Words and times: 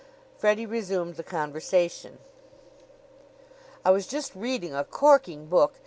Freddie 0.35 0.65
resumed 0.65 1.15
the 1.15 1.21
conversation. 1.21 2.17
"I 3.85 3.91
was 3.91 4.07
just 4.07 4.35
reading 4.35 4.73
a 4.73 4.83
corking 4.83 5.45
book. 5.45 5.73